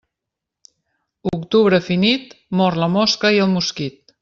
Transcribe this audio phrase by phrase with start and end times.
[1.31, 4.03] Octubre finit, mor la mosca i el mosquit.